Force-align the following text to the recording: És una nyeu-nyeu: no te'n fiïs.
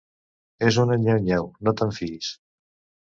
És 0.69 0.79
una 0.85 0.97
nyeu-nyeu: 1.03 1.51
no 1.67 1.75
te'n 1.83 1.93
fiïs. 1.99 2.33